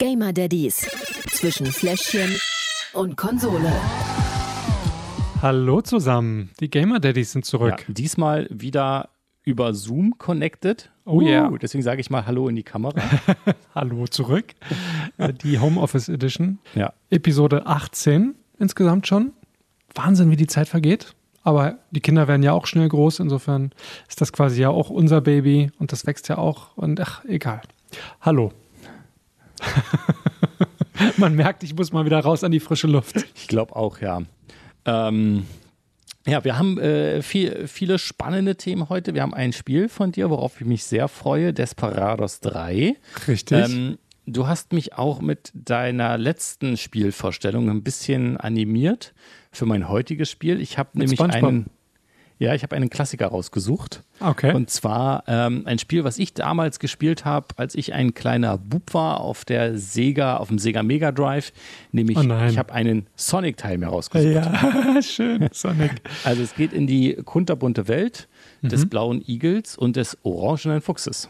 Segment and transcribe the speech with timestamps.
[0.00, 0.88] Gamer Daddies
[1.32, 2.38] zwischen Fläschchen
[2.92, 3.72] und Konsole.
[5.42, 7.84] Hallo zusammen, die Gamer Daddies sind zurück.
[7.88, 9.08] Ja, diesmal wieder
[9.42, 10.92] über Zoom connected.
[11.04, 11.50] Oh ja.
[11.50, 13.02] Uh, Deswegen sage ich mal Hallo in die Kamera.
[13.74, 14.54] Hallo zurück.
[15.16, 16.60] Äh, die Homeoffice Edition.
[16.76, 16.92] ja.
[17.10, 19.32] Episode 18 insgesamt schon.
[19.96, 21.16] Wahnsinn, wie die Zeit vergeht.
[21.42, 23.18] Aber die Kinder werden ja auch schnell groß.
[23.18, 23.72] Insofern
[24.08, 26.76] ist das quasi ja auch unser Baby und das wächst ja auch.
[26.76, 27.62] Und ach, egal.
[28.20, 28.52] Hallo.
[31.16, 33.16] Man merkt, ich muss mal wieder raus an die frische Luft.
[33.34, 34.22] Ich glaube auch, ja.
[34.84, 35.46] Ähm,
[36.26, 39.14] ja, wir haben äh, viel, viele spannende Themen heute.
[39.14, 42.96] Wir haben ein Spiel von dir, worauf ich mich sehr freue, Desperados 3.
[43.26, 43.64] Richtig.
[43.64, 49.14] Ähm, du hast mich auch mit deiner letzten Spielvorstellung ein bisschen animiert
[49.52, 50.60] für mein heutiges Spiel.
[50.60, 51.48] Ich habe nämlich SpongeBob?
[51.48, 51.66] einen,
[52.38, 54.02] ja, ich habe einen Klassiker rausgesucht.
[54.20, 54.54] okay.
[54.54, 58.94] Und zwar ähm, ein Spiel, was ich damals gespielt habe, als ich ein kleiner Bub
[58.94, 61.52] war auf der Sega, auf dem Sega Mega Drive.
[61.92, 64.34] Nämlich, Oh ich habe einen Sonic-Teil mir rausgesucht.
[64.34, 65.48] ja, schön.
[65.52, 65.92] Sonic.
[66.24, 68.28] Also es geht in die kunterbunte Welt
[68.62, 68.88] des Mhm.
[68.88, 71.28] blauen Igels und des orangenen Fuchses.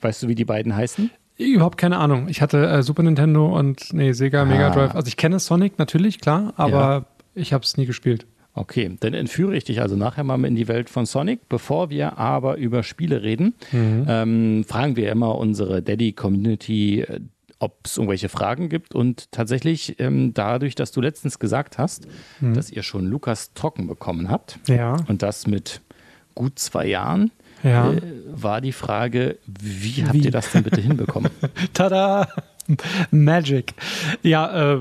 [0.00, 1.10] Weißt du, wie die beiden heißen?
[1.36, 2.28] Überhaupt keine Ahnung.
[2.28, 4.74] Ich hatte äh, Super Nintendo und nee, Sega Mega Ah.
[4.74, 4.94] Drive.
[4.94, 8.26] Also ich kenne Sonic natürlich, klar, aber ich habe es nie gespielt.
[8.54, 11.48] Okay, dann entführe ich dich also nachher mal in die Welt von Sonic.
[11.48, 17.20] Bevor wir aber über Spiele reden, ähm, fragen wir immer unsere Daddy-Community, äh,
[17.60, 18.94] ob es irgendwelche Fragen gibt.
[18.94, 22.08] Und tatsächlich, ähm, dadurch, dass du letztens gesagt hast,
[22.40, 25.80] dass ihr schon Lukas trocken bekommen habt Ja, und das mit
[26.34, 27.30] gut zwei Jahren,
[27.62, 27.92] ja.
[27.92, 28.00] äh,
[28.32, 30.24] war die Frage, wie habt Wie?
[30.24, 31.30] ihr das denn bitte hinbekommen?
[31.72, 32.28] Tada!
[33.10, 33.74] Magic.
[34.22, 34.80] Ja, äh,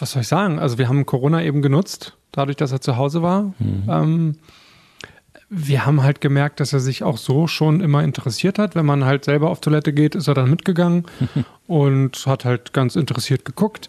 [0.00, 0.58] was soll ich sagen?
[0.58, 3.52] Also wir haben Corona eben genutzt, dadurch, dass er zu Hause war.
[3.88, 4.36] Ähm,
[5.48, 8.74] wir haben halt gemerkt, dass er sich auch so schon immer interessiert hat.
[8.74, 11.04] Wenn man halt selber auf Toilette geht, ist er dann mitgegangen
[11.66, 13.88] und hat halt ganz interessiert geguckt.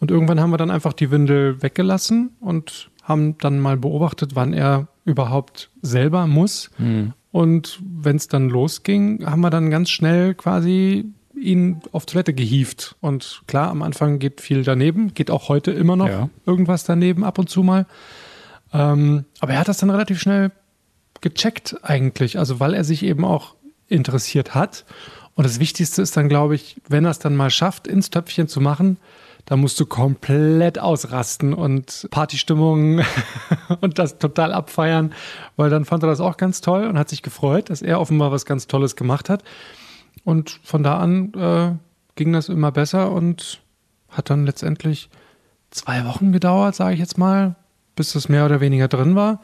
[0.00, 4.52] Und irgendwann haben wir dann einfach die Windel weggelassen und haben dann mal beobachtet, wann
[4.52, 6.70] er überhaupt selber muss.
[7.30, 11.06] Und wenn es dann losging, haben wir dann ganz schnell quasi
[11.36, 12.96] ihn auf Toilette gehievt.
[13.00, 16.28] Und klar, am Anfang geht viel daneben, geht auch heute immer noch Ja.
[16.46, 17.86] irgendwas daneben ab und zu mal.
[18.72, 20.50] Ähm, aber er hat das dann relativ schnell
[21.20, 23.54] gecheckt eigentlich, also weil er sich eben auch
[23.88, 24.84] interessiert hat.
[25.34, 28.48] Und das Wichtigste ist dann, glaube ich, wenn er es dann mal schafft, ins Töpfchen
[28.48, 28.98] zu machen,
[29.44, 33.02] da musst du komplett ausrasten und Partystimmung
[33.80, 35.12] und das total abfeiern,
[35.56, 38.32] weil dann fand er das auch ganz toll und hat sich gefreut, dass er offenbar
[38.32, 39.44] was ganz Tolles gemacht hat.
[40.24, 41.72] Und von da an äh,
[42.16, 43.60] ging das immer besser und
[44.08, 45.10] hat dann letztendlich
[45.70, 47.56] zwei Wochen gedauert, sage ich jetzt mal,
[47.94, 49.40] bis das mehr oder weniger drin war.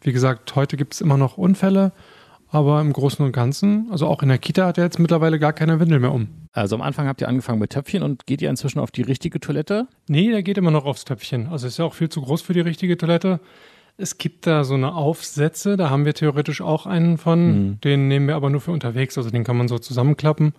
[0.00, 1.92] Wie gesagt, heute gibt es immer noch Unfälle,
[2.48, 5.52] aber im Großen und Ganzen, also auch in der Kita hat er jetzt mittlerweile gar
[5.52, 6.28] keine Windel mehr um.
[6.52, 9.38] Also am Anfang habt ihr angefangen mit Töpfchen und geht ihr inzwischen auf die richtige
[9.38, 9.86] Toilette?
[10.08, 11.48] Nee, der geht immer noch aufs Töpfchen.
[11.48, 13.40] Also ist ja auch viel zu groß für die richtige Toilette.
[14.00, 17.78] Es gibt da so eine Aufsätze, da haben wir theoretisch auch einen von.
[17.84, 20.54] Den nehmen wir aber nur für unterwegs, also den kann man so zusammenklappen.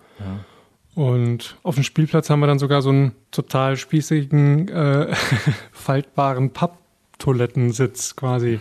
[0.94, 5.14] Und auf dem Spielplatz haben wir dann sogar so einen total spießigen, äh,
[5.72, 8.60] faltbaren Papptoilettensitz quasi.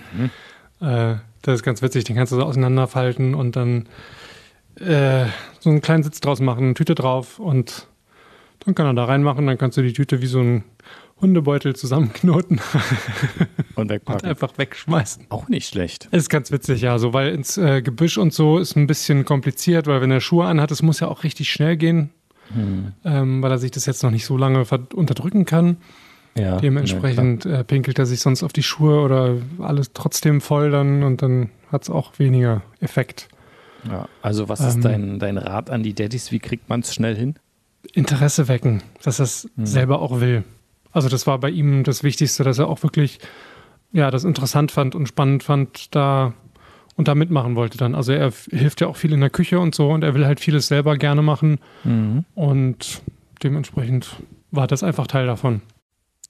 [0.79, 3.87] Äh, das ist ganz witzig, den kannst du so auseinanderfalten und dann
[4.79, 5.25] äh,
[5.59, 7.87] so einen kleinen Sitz draus machen, eine Tüte drauf und
[8.65, 10.63] dann kann er da reinmachen, dann kannst du die Tüte wie so ein
[11.21, 14.27] Hundebeutel zusammenknoten Und und wegpacken.
[14.29, 15.25] einfach wegschmeißen.
[15.29, 16.07] Auch nicht schlecht.
[16.11, 19.87] Ist ganz witzig, ja, so, weil ins äh, Gebüsch und so ist ein bisschen kompliziert,
[19.87, 22.09] weil wenn er Schuhe anhat, es muss ja auch richtig schnell gehen,
[23.05, 25.77] ähm, weil er sich das jetzt noch nicht so lange unterdrücken kann.
[26.37, 31.03] Ja, Dementsprechend äh, pinkelt er sich sonst auf die Schuhe oder alles trotzdem voll dann
[31.03, 33.27] und dann hat es auch weniger Effekt.
[33.89, 34.67] Ja, also was Ähm.
[34.67, 36.31] ist dein, dein Rat an die Daddys?
[36.31, 37.35] Wie kriegt man es schnell hin?
[37.93, 40.43] Interesse wecken, dass er es selber auch will.
[40.91, 43.19] Also das war bei ihm das Wichtigste, dass er auch wirklich
[43.91, 46.33] ja, das interessant fand und spannend fand, da
[46.95, 47.95] und da mitmachen wollte dann.
[47.95, 50.39] Also er hilft ja auch viel in der Küche und so und er will halt
[50.39, 51.59] vieles selber gerne machen
[52.35, 53.01] und
[53.43, 54.17] dementsprechend
[54.51, 55.61] war das einfach Teil davon.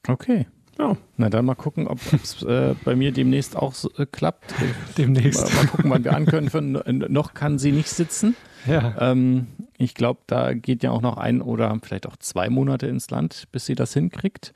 [0.07, 0.47] Okay.
[0.79, 4.51] Ja, Na dann mal gucken, ob es äh, bei mir demnächst auch so, äh, klappt.
[4.59, 5.53] Mal, demnächst.
[5.53, 6.49] mal gucken, wann wir ankönnen.
[6.49, 8.35] Für, noch kann sie nicht sitzen.
[8.65, 8.95] Ja.
[8.99, 9.47] Ähm,
[9.77, 13.47] ich glaube, da geht ja auch noch ein oder vielleicht auch zwei Monate ins Land,
[13.51, 14.53] bis sie das hinkriegt.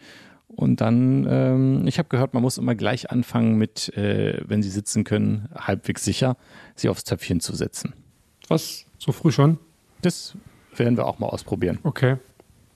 [0.47, 4.69] Und dann, ähm, ich habe gehört, man muss immer gleich anfangen mit, äh, wenn sie
[4.69, 6.37] sitzen können, halbwegs sicher,
[6.75, 7.93] sie aufs Töpfchen zu setzen.
[8.47, 8.85] Was?
[8.97, 9.57] So früh schon?
[10.01, 10.35] Das
[10.75, 11.79] werden wir auch mal ausprobieren.
[11.83, 12.17] Okay.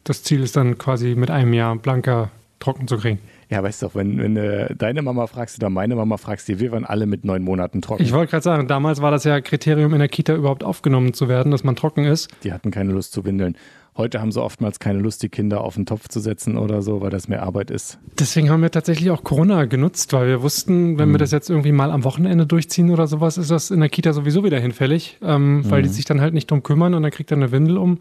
[0.04, 3.20] Das Ziel ist dann quasi mit einem Jahr blanker trocken zu kriegen.
[3.50, 6.60] Ja, weißt du doch, wenn, wenn äh, deine Mama fragst oder meine Mama fragst, die,
[6.60, 8.04] wir waren alle mit neun Monaten trocken.
[8.04, 11.28] Ich wollte gerade sagen, damals war das ja Kriterium in der Kita überhaupt aufgenommen zu
[11.30, 12.30] werden, dass man trocken ist.
[12.44, 13.56] die hatten keine Lust zu windeln.
[13.98, 17.02] Heute haben sie oftmals keine Lust, die Kinder auf den Topf zu setzen oder so,
[17.02, 17.98] weil das mehr Arbeit ist.
[18.18, 21.74] Deswegen haben wir tatsächlich auch Corona genutzt, weil wir wussten, wenn wir das jetzt irgendwie
[21.74, 25.64] mal am Wochenende durchziehen oder sowas, ist das in der Kita sowieso wieder hinfällig, ähm,
[25.70, 27.98] weil die sich dann halt nicht drum kümmern und dann kriegt er eine Windel um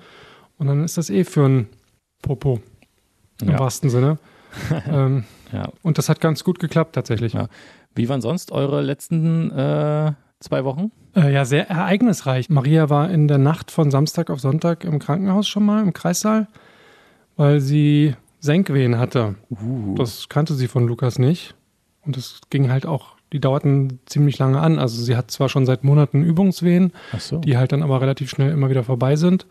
[0.59, 1.67] und dann ist das eh für ein
[2.23, 2.61] Popo
[3.43, 3.59] im Ja.
[3.59, 4.19] wahrsten Sinne.
[4.91, 5.69] ähm, Ja.
[5.83, 7.33] und das hat ganz gut geklappt tatsächlich.
[7.33, 7.49] Ja.
[7.95, 10.93] Wie waren sonst eure letzten äh, zwei Wochen?
[11.17, 12.49] Äh, ja, sehr ereignisreich.
[12.51, 16.47] Maria war in der Nacht von Samstag auf Sonntag im Krankenhaus schon mal, im Kreissaal,
[17.37, 19.35] weil sie Senkwehen hatte.
[19.97, 21.55] Das kannte sie von Lukas nicht.
[22.05, 24.79] Und das ging halt auch, die dauerten ziemlich lange an.
[24.79, 27.39] Also sie hat zwar schon seit Monaten Übungswehen, so.
[27.39, 29.47] die halt dann aber relativ schnell immer wieder vorbei sind.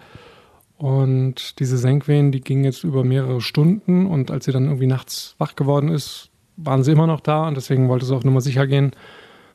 [0.77, 4.05] Und diese Senkwehen, die gingen jetzt über mehrere Stunden.
[4.05, 7.47] Und als sie dann irgendwie nachts wach geworden ist, waren sie immer noch da.
[7.47, 8.91] Und deswegen wollte sie auf Nummer sicher gehen.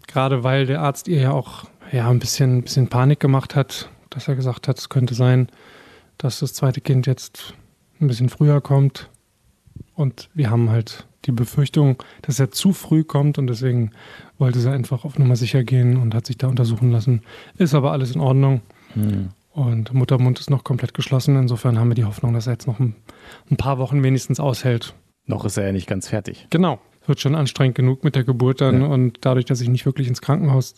[0.09, 3.89] Gerade weil der Arzt ihr ja auch ja, ein bisschen, ein bisschen Panik gemacht hat,
[4.11, 5.49] dass er gesagt hat, es könnte sein,
[6.19, 7.55] dass das zweite Kind jetzt
[8.01, 9.09] ein bisschen früher kommt.
[9.95, 13.93] Und wir haben halt die Befürchtung, dass er zu früh kommt und deswegen
[14.39, 17.23] wollte sie einfach auf Nummer sicher gehen und hat sich da untersuchen lassen.
[17.59, 18.61] Ist aber alles in Ordnung.
[18.95, 19.29] Hm.
[19.53, 21.37] Und Muttermund ist noch komplett geschlossen.
[21.37, 22.95] Insofern haben wir die Hoffnung, dass er jetzt noch ein,
[23.51, 24.95] ein paar Wochen wenigstens aushält.
[25.27, 26.47] Noch ist er ja nicht ganz fertig.
[26.51, 26.79] Genau.
[27.07, 28.81] Wird schon anstrengend genug mit der Geburt dann.
[28.81, 28.87] Ja.
[28.87, 30.77] Und dadurch, dass ich nicht wirklich ins Krankenhaus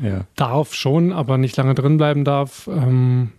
[0.00, 0.22] Ja.
[0.36, 3.32] darf, schon, aber nicht lange drin bleiben darf, ähm,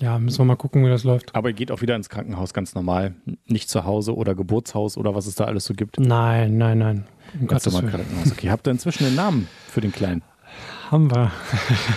[0.00, 1.34] ja, müssen wir mal gucken, wie das läuft.
[1.34, 3.14] Aber ihr geht auch wieder ins Krankenhaus ganz normal.
[3.46, 6.00] Nicht zu Hause oder Geburtshaus oder was es da alles so gibt.
[6.00, 7.06] Nein, nein, nein.
[7.40, 7.90] Um Ganz normal.
[7.90, 8.32] Krankenhaus.
[8.32, 10.22] Okay, habt ihr inzwischen einen Namen für den Kleinen?
[10.90, 11.30] Haben wir.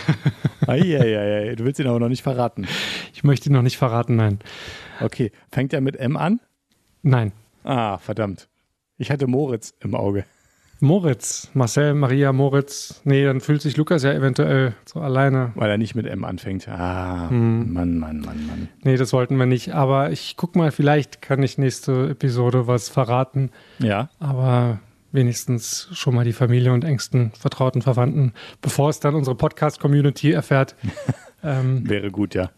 [0.68, 2.68] Eieiei, du willst ihn aber noch nicht verraten.
[3.13, 4.39] Ich möchte ihn noch nicht verraten, nein.
[5.01, 6.39] Okay, fängt er mit M an?
[7.04, 7.31] Nein.
[7.63, 8.48] Ah, verdammt.
[8.98, 10.25] Ich hatte Moritz im Auge.
[10.80, 13.01] Moritz, Marcel, Maria, Moritz.
[13.04, 15.51] Nee, dann fühlt sich Lukas ja eventuell so alleine.
[15.56, 16.68] Weil er nicht mit M anfängt.
[16.68, 17.74] Ah, Hm.
[17.74, 18.69] Mann, Mann, Mann, Mann.
[18.83, 19.74] Nee, das wollten wir nicht.
[19.74, 23.50] Aber ich guck mal, vielleicht kann ich nächste Episode was verraten.
[23.80, 24.80] Ja, Aber
[25.12, 30.75] wenigstens schon mal die Familie und engsten vertrauten Verwandten, bevor es dann unsere Podcast-Community erfährt.
[31.44, 32.51] ähm, wäre gut, ja.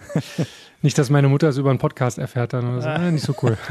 [0.82, 2.88] nicht, dass meine Mutter es über einen Podcast erfährt dann oder so.
[2.88, 3.56] Äh, nicht so cool.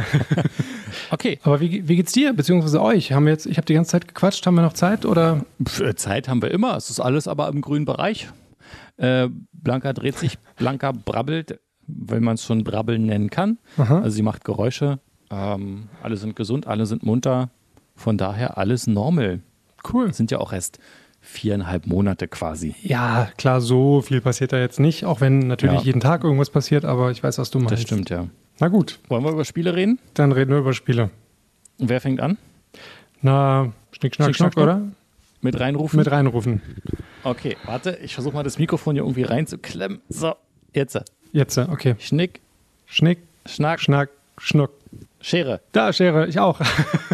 [1.10, 3.12] Okay, Aber wie, wie geht's dir, beziehungsweise euch?
[3.12, 5.46] Haben wir jetzt, ich habe die ganze Zeit gequatscht, haben wir noch Zeit oder?
[5.64, 6.76] Pff, äh, Zeit haben wir immer.
[6.78, 8.30] Es ist alles aber im grünen Bereich.
[8.98, 13.58] Äh, Blanca dreht sich, Blanca brabbelt, wenn man es schon brabbeln nennen kann.
[13.78, 14.00] Aha.
[14.00, 15.00] Also sie macht Geräusche.
[15.30, 17.50] Ähm, alle sind gesund, alle sind munter.
[17.96, 19.40] Von daher alles normal.
[19.92, 20.14] Cool.
[20.14, 20.80] Sind ja auch erst
[21.22, 22.76] viereinhalb Monate quasi.
[22.84, 25.86] Ja, klar, so viel passiert da jetzt nicht, auch wenn natürlich Ja.
[25.86, 27.74] jeden Tag irgendwas passiert, aber ich weiß, was du meinst.
[27.74, 28.28] Das stimmt, ja.
[28.60, 30.00] Na gut, Wollen wir über Spiele reden?
[30.14, 31.10] dann reden wir über Spiele.
[31.80, 32.38] Und wer fängt an?
[33.22, 34.82] Na, Schnick, Schnack, Schnick, Schnack, Schnuck, oder?
[35.42, 35.98] Mit reinrufen?
[35.98, 36.62] Mit reinrufen.
[37.24, 40.02] Okay, warte, ich versuche mal das Mikrofon hier irgendwie reinzuklemmen.
[40.10, 40.36] So,
[40.74, 41.00] jetzt.
[41.32, 41.96] Jetzt, okay.
[42.00, 42.40] Schnick,
[42.86, 44.72] Schnick, Schnack, Schnack, Schnuck.
[45.22, 45.60] Schere.
[45.72, 46.60] Da, Schere, ich auch.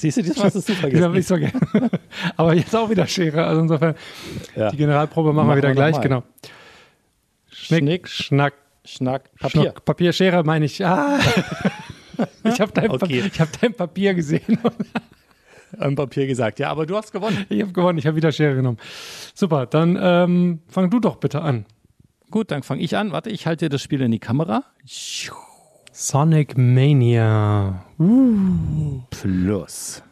[0.00, 1.60] Siehst du, diesmal hast du es nicht Die habe ich vergessen.
[1.72, 1.90] so gerne.
[2.36, 3.44] Aber jetzt auch wieder Schere.
[3.44, 3.94] Also insofern,
[4.56, 4.70] Ja.
[4.70, 6.22] die Generalprobe machen, Machen wir wieder wir gleich, genau.
[7.50, 8.54] Schnick, Schnick, Schnack,
[8.84, 9.62] Schnack, Papier.
[9.62, 9.84] Schnuck.
[9.84, 10.84] Papier, Schere meine ich.
[10.84, 11.18] Ah.
[12.44, 13.20] Ich habe dein, Okay.
[13.22, 14.58] Pa- ich hab dein Papier gesehen.
[15.78, 16.58] Am Papier gesagt.
[16.58, 17.46] Ja, aber du hast gewonnen.
[17.48, 18.76] Ich habe gewonnen, ich habe wieder Schere genommen.
[19.34, 21.64] Super, dann ähm, fang du doch bitte an.
[22.30, 23.12] Gut, dann fange ich an.
[23.12, 24.64] Warte, ich halte dir das Spiel in die Kamera.
[26.02, 27.84] Sonic Mania.
[29.10, 30.02] Plus.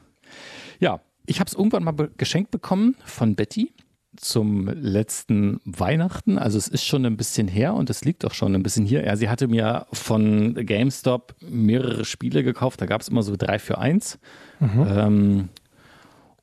[0.80, 3.72] Ja, ich habe es irgendwann mal be geschenkt bekommen von Betty
[4.14, 6.36] zum letzten Weihnachten.
[6.36, 9.02] Also es ist schon ein bisschen her und es liegt auch schon ein bisschen hier.
[9.02, 12.82] Ja, sie hatte mir von GameStop mehrere Spiele gekauft.
[12.82, 14.18] Da gab es immer so drei für eins.
[14.60, 15.48] Ähm,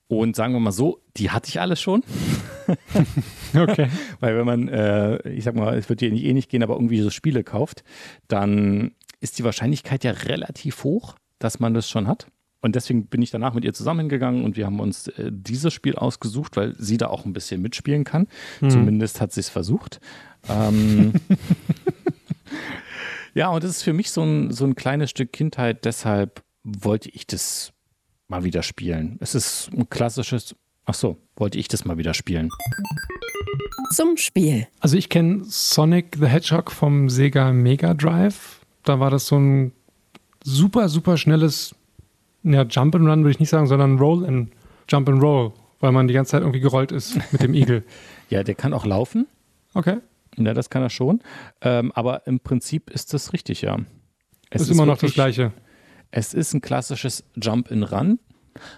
[0.08, 2.04] und sagen wir mal so, die hatte ich alle schon.
[3.56, 3.90] Okay.
[4.20, 6.74] Weil wenn man, äh, ich sag mal, es wird dir nicht eh nicht gehen, aber
[6.74, 7.84] irgendwie so Spiele kauft,
[8.28, 8.92] dann
[9.26, 12.28] ist die Wahrscheinlichkeit ja relativ hoch, dass man das schon hat.
[12.62, 15.74] Und deswegen bin ich danach mit ihr zusammen hingegangen und wir haben uns äh, dieses
[15.74, 18.28] Spiel ausgesucht, weil sie da auch ein bisschen mitspielen kann.
[18.70, 20.00] Zumindest hat sie es versucht.
[20.48, 21.14] Ähm,
[23.34, 27.10] ja, und das ist für mich so ein, so ein kleines Stück Kindheit, deshalb wollte
[27.10, 27.74] ich das
[28.28, 29.18] mal wieder spielen.
[29.22, 30.56] Es ist ein klassisches,
[30.86, 32.50] ach so, wollte ich das mal wieder spielen.
[33.92, 34.68] Zum Spiel.
[34.80, 38.65] Also ich kenne Sonic the Hedgehog vom Sega Mega Drive.
[38.86, 39.72] Da war das so ein
[40.44, 41.76] super, super schnelles
[42.44, 44.52] ja, Jump and Run würde ich nicht sagen, sondern Roll and
[44.88, 47.84] Jump and Roll, weil man die ganze Zeit irgendwie gerollt ist mit dem Igel.
[48.30, 49.28] Ja, der kann auch laufen.
[49.76, 49.98] Okay.
[50.36, 51.22] Ja, das kann er schon.
[51.62, 53.78] Ähm, aber im Prinzip ist das richtig, ja.
[54.50, 55.52] Es ist, immer noch das wirklich- Gleiche.
[56.10, 58.18] Es ist ein klassisches Jump in Run.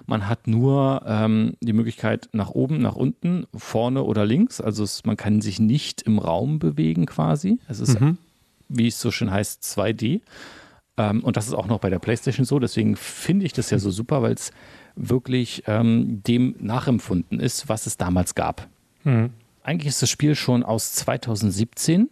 [0.05, 4.59] Man hat nur ähm, die Möglichkeit nach oben, nach unten, vorne oder links.
[4.59, 7.59] Also es, man kann sich nicht im Raum bewegen quasi.
[7.69, 8.17] Es ist Mhm.
[8.69, 10.21] Wie es so schön heißt, 2D.
[10.97, 12.59] Ähm, und das ist auch noch bei der PlayStation so.
[12.59, 14.51] Deswegen finde ich das ja so super, weil es
[14.95, 18.67] wirklich ähm, dem nachempfunden ist, was es damals gab.
[19.03, 19.31] Mhm.
[19.63, 22.09] Eigentlich ist das Spiel schon aus 2017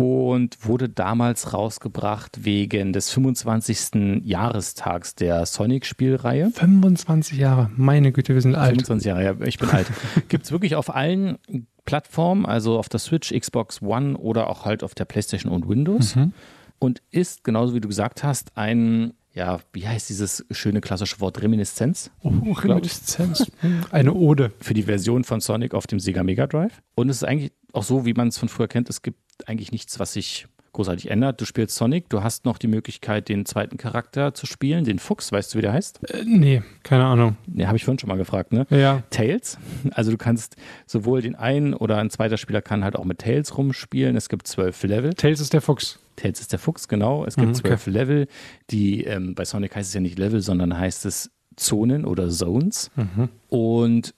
[0.00, 4.22] und wurde damals rausgebracht wegen des 25.
[4.24, 6.50] Jahrestags der Sonic-Spielreihe.
[6.52, 8.70] 25 Jahre, meine Güte, wir sind alt.
[8.70, 9.86] 25 Jahre, ja, ich bin alt.
[10.30, 11.36] Gibt es wirklich auf allen
[11.84, 16.16] Plattformen, also auf der Switch, Xbox One oder auch halt auf der PlayStation und Windows.
[16.16, 16.32] Mhm.
[16.78, 21.40] Und ist, genauso wie du gesagt hast, ein ja, wie heißt dieses schöne klassische Wort
[21.40, 22.10] Reminiszenz?
[22.22, 23.50] Oh, Reminiszenz.
[23.90, 24.52] Eine Ode.
[24.60, 26.82] Für die Version von Sonic auf dem Sega Mega Drive.
[26.94, 28.90] Und es ist eigentlich auch so, wie man es von früher kennt.
[28.90, 29.18] Es gibt
[29.48, 31.40] eigentlich nichts, was sich großartig ändert.
[31.40, 35.32] Du spielst Sonic, du hast noch die Möglichkeit, den zweiten Charakter zu spielen, den Fuchs,
[35.32, 36.10] weißt du, wie der heißt?
[36.10, 37.36] Äh, nee, keine Ahnung.
[37.54, 38.66] Ja, habe ich vorhin schon mal gefragt, ne?
[38.70, 39.02] Ja.
[39.10, 39.58] Tails.
[39.92, 43.56] Also du kannst sowohl den einen oder ein zweiter Spieler kann halt auch mit Tails
[43.56, 44.16] rumspielen.
[44.16, 45.14] Es gibt zwölf Level.
[45.14, 45.98] Tails ist der Fuchs.
[46.16, 47.24] Tails ist der Fuchs, genau.
[47.24, 47.60] Es gibt okay.
[47.60, 48.28] zwölf Level,
[48.70, 52.90] die ähm, bei Sonic heißt es ja nicht Level, sondern heißt es Zonen oder Zones.
[52.96, 53.28] Mhm.
[53.48, 54.14] Und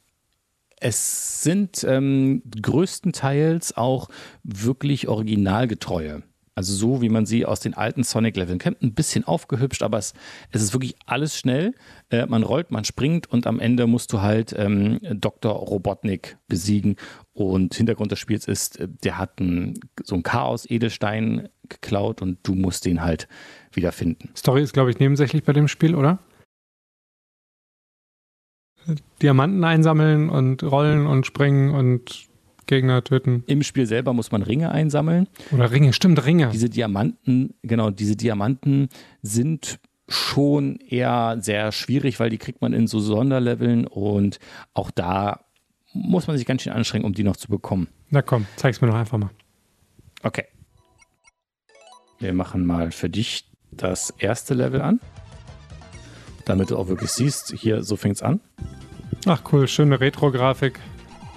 [0.80, 4.08] es sind ähm, größtenteils auch
[4.42, 6.22] wirklich originalgetreue.
[6.54, 8.82] Also so, wie man sie aus den alten Sonic-Leveln kennt.
[8.82, 10.12] Ein bisschen aufgehübscht, aber es,
[10.50, 11.74] es ist wirklich alles schnell.
[12.10, 15.52] Äh, man rollt, man springt und am Ende musst du halt ähm, Dr.
[15.52, 16.96] Robotnik besiegen.
[17.32, 22.54] Und Hintergrund des Spiels ist, äh, der hat ein, so ein Chaos-Edelstein geklaut und du
[22.54, 23.28] musst den halt
[23.72, 24.30] wiederfinden.
[24.36, 26.18] Story ist, glaube ich, nebensächlich bei dem Spiel, oder?
[29.22, 32.28] Diamanten einsammeln und rollen und springen und
[32.66, 33.44] Gegner töten.
[33.46, 35.28] Im Spiel selber muss man Ringe einsammeln.
[35.50, 36.50] Oder Ringe, stimmt, Ringe.
[36.52, 38.88] Diese Diamanten, genau, diese Diamanten
[39.22, 39.78] sind
[40.08, 44.38] schon eher sehr schwierig, weil die kriegt man in so Sonderleveln und
[44.74, 45.44] auch da
[45.94, 47.88] muss man sich ganz schön anstrengen, um die noch zu bekommen.
[48.10, 49.30] Na komm, zeig's mir doch einfach mal.
[50.22, 50.44] Okay.
[52.18, 55.00] Wir machen mal für dich das erste Level an.
[56.44, 58.40] Damit du auch wirklich siehst, hier, so fängt's an.
[59.26, 60.78] Ach cool, schöne Retro-Grafik.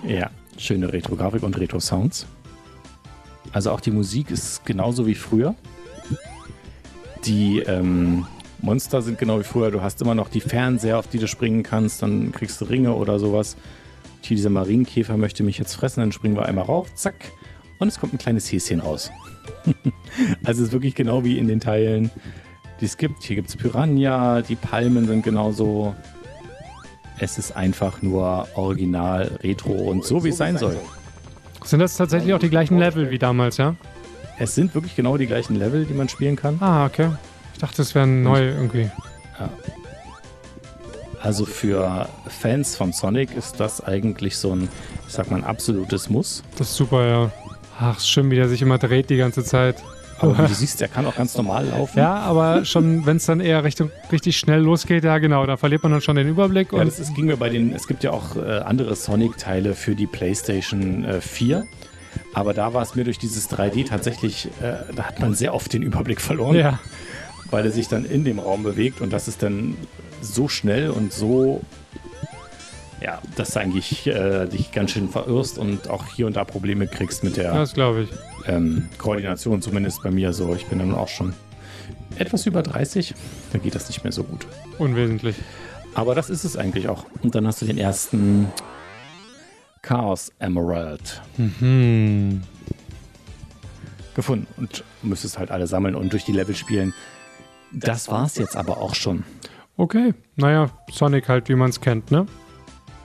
[0.08, 2.26] Ja, schöne Retro-Grafik und Retro-Sounds.
[3.52, 5.56] Also auch die Musik ist genauso wie früher.
[7.26, 8.26] Die ähm,
[8.62, 9.72] Monster sind genau wie früher.
[9.72, 12.02] Du hast immer noch die Fernseher, auf die du springen kannst.
[12.02, 13.56] Dann kriegst du Ringe oder sowas.
[14.22, 16.02] Hier dieser Marienkäfer möchte mich jetzt fressen.
[16.02, 17.32] Dann springen wir einmal rauf, zack.
[17.80, 19.12] Und es kommt ein kleines Häschen raus.
[20.44, 22.10] also es ist wirklich genau wie in den Teilen,
[22.82, 23.24] die es gibt.
[23.24, 25.96] Hier gibt es Piranha, die Palmen sind genauso
[27.20, 30.78] es ist einfach nur original, retro und so, wie es sein soll.
[31.64, 33.76] Sind das tatsächlich auch die gleichen Level wie damals, ja?
[34.38, 36.58] Es sind wirklich genau die gleichen Level, die man spielen kann.
[36.60, 37.10] Ah, okay.
[37.54, 38.90] Ich dachte, es wären neu irgendwie.
[39.40, 39.50] Ja.
[41.22, 44.70] Also für Fans von Sonic ist das eigentlich so ein,
[45.08, 46.44] ich sag mal, ein absolutes Muss.
[46.58, 47.32] Das ist super, ja.
[47.80, 49.78] Ach, schön, wie der sich immer dreht die ganze Zeit.
[50.20, 51.98] Aber wie du siehst, der kann auch ganz normal laufen.
[51.98, 55.84] Ja, aber schon, wenn es dann eher Richtung, richtig schnell losgeht, ja genau, da verliert
[55.84, 56.72] man dann schon den Überblick.
[56.72, 59.96] Ja, das, das ging mir bei den, es gibt ja auch äh, andere Sonic-Teile für
[59.96, 61.66] die PlayStation äh, 4.
[62.34, 65.72] Aber da war es mir durch dieses 3D tatsächlich, äh, da hat man sehr oft
[65.74, 66.56] den Überblick verloren.
[66.56, 66.80] Ja.
[67.50, 69.76] Weil er sich dann in dem Raum bewegt und das ist dann
[70.22, 71.62] so schnell und so
[73.02, 76.88] ja, dass du eigentlich äh, dich ganz schön verirrst und auch hier und da Probleme
[76.88, 78.10] kriegst mit der das ich.
[78.48, 80.54] Ähm, Koordination, zumindest bei mir so.
[80.56, 81.34] Ich bin dann auch schon
[82.18, 83.14] etwas über 30,
[83.52, 84.46] dann geht das nicht mehr so gut.
[84.78, 85.36] Unwesentlich.
[85.94, 87.06] Aber das ist es eigentlich auch.
[87.24, 88.48] Und dann hast du den ersten
[89.82, 92.42] Chaos Emerald mhm.
[94.16, 96.94] gefunden und müsstest halt alle sammeln und durch die Level spielen.
[97.72, 99.24] Das war's jetzt aber auch schon.
[99.78, 102.26] Okay, naja, Sonic halt, wie man es kennt, ne?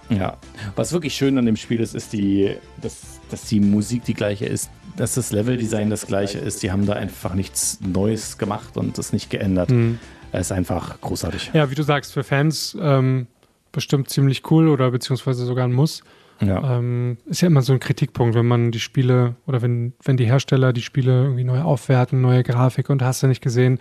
[0.09, 0.39] Ja,
[0.75, 4.47] was wirklich schön an dem Spiel ist, ist die, dass, dass die Musik die gleiche
[4.47, 6.63] ist, dass das Leveldesign das gleiche ist.
[6.63, 9.71] Die haben da einfach nichts Neues gemacht und das nicht geändert.
[9.71, 9.99] Mhm.
[10.33, 11.51] Es ist einfach großartig.
[11.55, 13.27] Ja, wie du sagst, für Fans ähm,
[13.73, 16.03] bestimmt ziemlich cool oder beziehungsweise sogar ein Muss.
[16.41, 16.79] Ja.
[16.79, 20.25] Ähm, ist ja immer so ein Kritikpunkt, wenn man die Spiele oder wenn, wenn die
[20.25, 23.79] Hersteller die Spiele irgendwie neu aufwerten, neue Grafik und hast du nicht gesehen.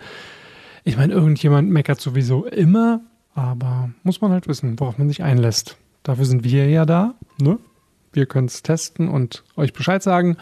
[0.84, 3.00] Ich meine, irgendjemand meckert sowieso immer,
[3.34, 5.76] aber muss man halt wissen, worauf man sich einlässt.
[6.02, 7.14] Dafür sind wir ja da.
[7.40, 7.58] Ne?
[8.12, 10.36] Wir können es testen und euch Bescheid sagen.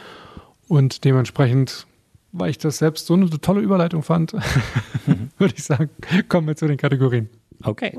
[0.68, 1.86] Und dementsprechend,
[2.32, 4.32] weil ich das selbst so eine tolle Überleitung fand,
[5.38, 5.90] würde ich sagen,
[6.28, 7.28] kommen wir zu den Kategorien.
[7.62, 7.92] Okay.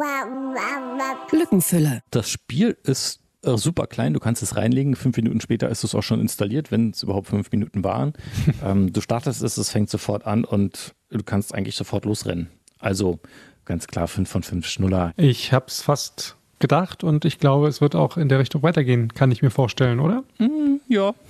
[1.32, 2.02] Lückenfüller.
[2.12, 4.96] Das Spiel ist äh, super klein, du kannst es reinlegen.
[4.96, 8.14] Fünf Minuten später ist es auch schon installiert, wenn es überhaupt fünf Minuten waren.
[8.64, 12.50] ähm, du startest es, es fängt sofort an und du kannst eigentlich sofort losrennen.
[12.80, 13.20] Also
[13.66, 15.14] ganz klar fünf von fünf Schnuller.
[15.18, 19.14] Ich habe es fast gedacht und ich glaube, es wird auch in der Richtung weitergehen,
[19.14, 20.24] kann ich mir vorstellen, oder?
[20.40, 21.14] Mm, ja.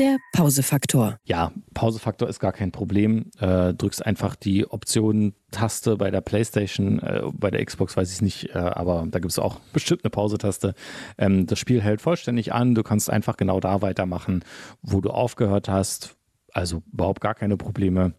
[0.00, 1.18] Der Pausefaktor.
[1.24, 3.30] Ja, Pausefaktor ist gar kein Problem.
[3.38, 8.50] Äh, drückst einfach die Optionen-Taste bei der PlayStation, äh, bei der Xbox weiß ich nicht,
[8.56, 10.74] äh, aber da gibt es auch bestimmt eine Pause-Taste.
[11.16, 12.74] Ähm, das Spiel hält vollständig an.
[12.74, 14.44] Du kannst einfach genau da weitermachen,
[14.82, 16.16] wo du aufgehört hast.
[16.52, 18.14] Also überhaupt gar keine Probleme.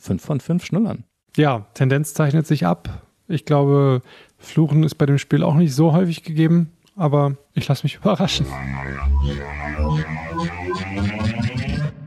[0.00, 1.04] Fünf von fünf Schnullern.
[1.36, 3.06] Ja, Tendenz zeichnet sich ab.
[3.32, 4.02] Ich glaube,
[4.38, 8.46] Fluchen ist bei dem Spiel auch nicht so häufig gegeben, aber ich lasse mich überraschen.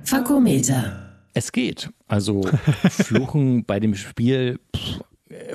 [0.03, 1.01] Fakometer.
[1.33, 1.89] Es geht.
[2.07, 2.43] Also
[2.89, 5.01] Fluchen bei dem Spiel, pff,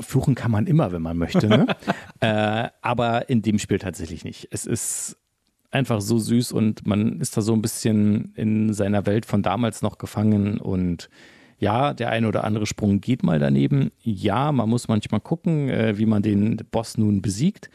[0.01, 1.47] fluchen kann man immer, wenn man möchte.
[1.47, 1.67] Ne?
[2.21, 4.49] äh, aber in dem Spiel tatsächlich nicht.
[4.51, 5.17] Es ist
[5.71, 9.83] einfach so süß und man ist da so ein bisschen in seiner Welt von damals
[9.83, 11.09] noch gefangen und
[11.61, 13.93] ja, der eine oder andere Sprung geht mal daneben.
[14.03, 17.71] Ja, man muss manchmal gucken, äh, wie man den Boss nun besiegt.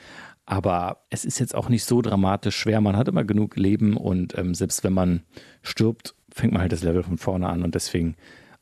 [0.48, 2.82] Aber es ist jetzt auch nicht so dramatisch schwer.
[2.82, 5.22] Man hat immer genug Leben und ähm, selbst wenn man
[5.62, 8.16] stirbt, fängt man halt das Level von vorne an und deswegen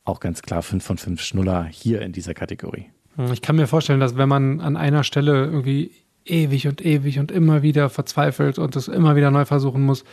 [0.06, 2.88] auch ganz klar 5 von 5 Schnuller hier in dieser Kategorie.
[3.32, 5.92] Ich kann mir vorstellen, dass wenn man an einer Stelle irgendwie
[6.26, 10.04] ewig und ewig und immer wieder verzweifelt und das immer wieder neu versuchen muss,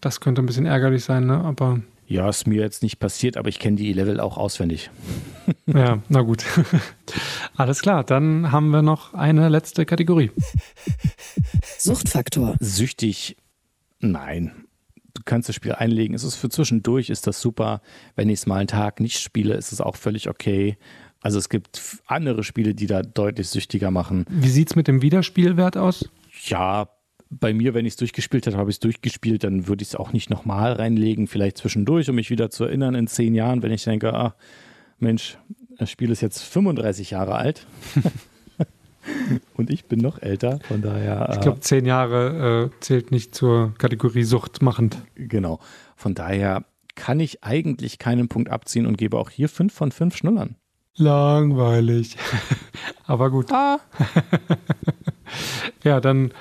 [0.00, 1.42] das könnte ein bisschen ärgerlich sein, ne?
[1.42, 4.90] Aber Ja, ist mir jetzt nicht passiert, aber ich kenne die Level auch auswendig.
[5.66, 6.44] ja, na gut.
[7.56, 10.30] Alles klar, dann haben wir noch eine letzte Kategorie.
[11.78, 12.56] Suchtfaktor.
[12.60, 13.36] Süchtig,
[13.98, 14.52] nein.
[15.14, 16.14] Du kannst das Spiel einlegen.
[16.14, 17.80] Es ist für zwischendurch, ist das super.
[18.14, 20.76] Wenn ich es mal einen Tag nicht spiele, ist es auch völlig okay.
[21.22, 24.26] Also es gibt andere Spiele, die da deutlich süchtiger machen.
[24.28, 26.08] Wie sieht's mit dem Wiederspielwert aus?
[26.44, 26.88] Ja,
[27.30, 29.94] bei mir, wenn ich es durchgespielt habe, habe ich es durchgespielt, dann würde ich es
[29.94, 33.72] auch nicht nochmal reinlegen, vielleicht zwischendurch, um mich wieder zu erinnern in zehn Jahren, wenn
[33.72, 34.34] ich denke, ah,
[34.98, 35.38] Mensch,
[35.78, 37.66] das Spiel ist jetzt 35 Jahre alt.
[39.54, 41.30] Und ich bin noch älter, von daher.
[41.32, 44.98] Ich glaube, zehn Jahre äh, zählt nicht zur Kategorie suchtmachend.
[45.14, 45.60] Genau.
[45.94, 46.64] Von daher
[46.96, 50.56] kann ich eigentlich keinen Punkt abziehen und gebe auch hier fünf von fünf Schnullern.
[50.96, 52.16] Langweilig.
[53.06, 53.52] Aber gut.
[53.52, 53.78] Ah.
[55.82, 56.32] Ja, dann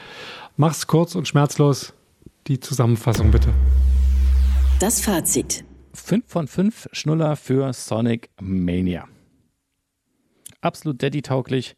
[0.58, 1.94] mach's kurz und schmerzlos.
[2.48, 3.54] Die Zusammenfassung bitte.
[4.80, 5.65] Das Fazit.
[5.94, 9.08] Fünf von fünf Schnuller für Sonic Mania.
[10.62, 11.76] Absolut Daddy-tauglich.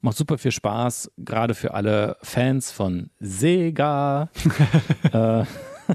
[0.00, 4.30] Macht super viel Spaß, gerade für alle Fans von Sega.
[5.12, 5.44] äh,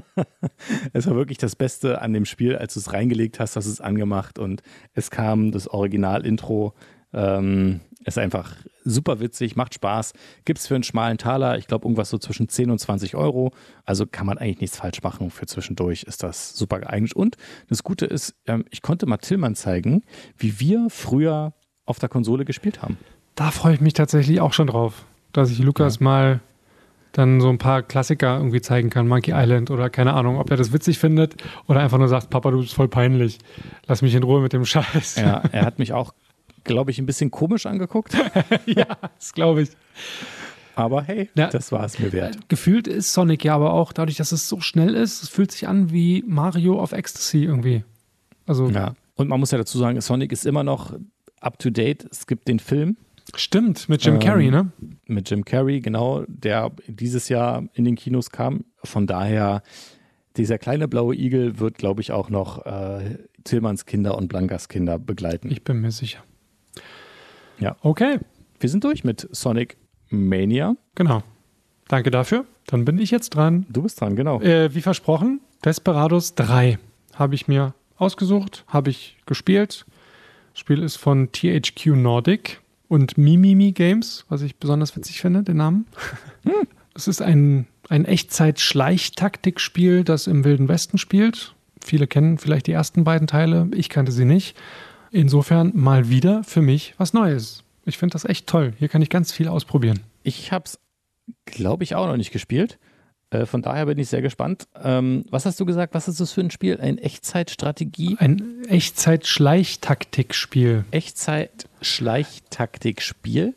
[0.92, 3.70] es war wirklich das Beste an dem Spiel, als du es reingelegt hast, hast du
[3.70, 4.62] es angemacht und
[4.94, 6.74] es kam das Original-Intro.
[7.12, 10.12] Ähm, ist einfach super witzig, macht Spaß.
[10.44, 13.52] Gibt es für einen schmalen Taler, ich glaube, irgendwas so zwischen 10 und 20 Euro.
[13.84, 15.30] Also kann man eigentlich nichts falsch machen.
[15.30, 17.12] Für zwischendurch ist das super geeignet.
[17.12, 17.36] Und
[17.68, 20.02] das Gute ist, ähm, ich konnte mal Tillmann zeigen,
[20.36, 21.52] wie wir früher
[21.84, 22.98] auf der Konsole gespielt haben.
[23.34, 26.40] Da freue ich mich tatsächlich auch schon drauf, dass ich Lukas mal
[27.12, 30.56] dann so ein paar Klassiker irgendwie zeigen kann, Monkey Island oder keine Ahnung, ob er
[30.56, 33.38] das witzig findet oder einfach nur sagt, Papa, du bist voll peinlich.
[33.86, 35.16] Lass mich in Ruhe mit dem Scheiß.
[35.16, 36.14] Ja, er hat mich auch,
[36.64, 38.14] glaube ich, ein bisschen komisch angeguckt.
[38.66, 38.86] ja
[39.18, 39.70] das glaube ich.
[40.74, 41.48] Aber hey, Ja.
[41.48, 42.48] das war es mir wert.
[42.48, 45.68] Gefühlt ist Sonic ja aber auch, dadurch, dass es so schnell ist, es fühlt sich
[45.68, 47.84] an wie Mario auf Ecstasy irgendwie.
[48.46, 48.94] Also Ja.
[49.14, 50.94] Und man muss ja dazu sagen, Sonic ist immer noch
[51.40, 52.06] up to date.
[52.10, 52.96] Es gibt den Film
[53.34, 54.72] stimmt, mit Jim Ähm, Carrey, ne?
[55.06, 58.64] mit Jim Carrey, genau, der dieses Jahr in den Kinos kam.
[58.82, 59.62] Von daher,
[60.38, 64.98] dieser kleine blaue Igel wird, glaube ich, auch noch äh, Tillmanns Kinder und Blankas Kinder
[64.98, 65.50] begleiten.
[65.50, 66.24] Ich bin mir sicher.
[67.58, 67.76] Ja.
[67.82, 68.18] Okay,
[68.60, 69.76] Wir sind durch mit Sonic
[70.08, 70.76] Mania.
[70.94, 71.22] genau.
[71.88, 72.46] Danke dafür.
[72.66, 73.66] Dann bin ich jetzt dran.
[73.68, 74.40] Du bist dran, genau.
[74.40, 76.78] Äh, wie versprochen, Desperados 3
[77.14, 79.84] habe ich mir ausgesucht, habe ich gespielt.
[80.52, 85.56] Das Spiel ist von THQ Nordic und Mimimi Games, was ich besonders witzig finde, den
[85.58, 85.86] Namen.
[86.94, 91.54] Es ist ein, ein Echtzeit-Schleichtaktikspiel, das im Wilden Westen spielt.
[91.82, 94.54] Viele kennen vielleicht die ersten beiden Teile, ich kannte sie nicht.
[95.12, 97.62] Insofern mal wieder für mich was Neues.
[97.84, 98.72] Ich finde das echt toll.
[98.78, 100.00] Hier kann ich ganz viel ausprobieren.
[100.22, 100.78] Ich habe es,
[101.44, 102.78] glaube ich, auch noch nicht gespielt.
[103.28, 104.68] Äh, von daher bin ich sehr gespannt.
[104.82, 105.92] Ähm, was hast du gesagt?
[105.94, 106.80] Was ist das für ein Spiel?
[106.80, 108.16] Ein Echtzeitstrategie?
[108.18, 110.86] Ein Echtzeit-Schleichtaktikspiel.
[110.92, 113.54] Echtzeit-Schleichtaktikspiel?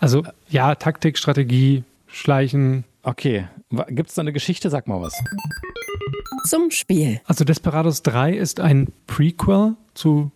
[0.00, 2.84] Also ja, Taktik, Strategie, Schleichen.
[3.02, 3.48] Okay.
[3.88, 4.68] Gibt es da eine Geschichte?
[4.68, 5.14] Sag mal was.
[6.44, 7.22] Zum Spiel.
[7.24, 10.30] Also Desperados 3 ist ein Prequel zu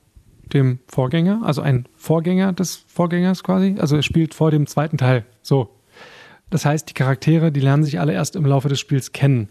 [0.52, 3.76] dem Vorgänger, also ein Vorgänger des Vorgängers quasi.
[3.78, 5.24] Also es spielt vor dem zweiten Teil.
[5.42, 5.70] So.
[6.50, 9.48] Das heißt, die Charaktere, die lernen sich alle erst im Laufe des Spiels kennen.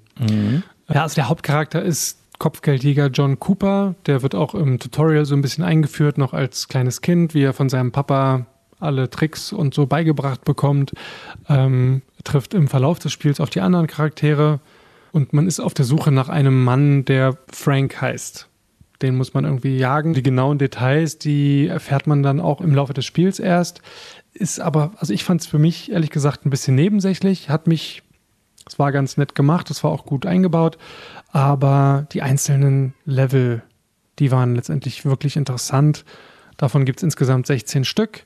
[0.93, 3.95] Ja, also der Hauptcharakter ist Kopfgeldjäger John Cooper.
[4.05, 7.53] Der wird auch im Tutorial so ein bisschen eingeführt, noch als kleines Kind, wie er
[7.53, 8.45] von seinem Papa
[8.79, 10.93] alle Tricks und so beigebracht bekommt.
[11.49, 14.59] Ähm, trifft im Verlauf des Spiels auf die anderen Charaktere.
[15.11, 18.47] Und man ist auf der Suche nach einem Mann, der Frank heißt.
[19.01, 20.13] Den muss man irgendwie jagen.
[20.13, 23.81] Die genauen Details, die erfährt man dann auch im Laufe des Spiels erst.
[24.33, 27.49] Ist aber, also ich fand es für mich ehrlich gesagt ein bisschen nebensächlich.
[27.49, 28.03] Hat mich,
[28.67, 30.77] es war ganz nett gemacht, es war auch gut eingebaut.
[31.31, 33.63] Aber die einzelnen Level,
[34.19, 36.05] die waren letztendlich wirklich interessant.
[36.57, 38.25] Davon gibt es insgesamt 16 Stück.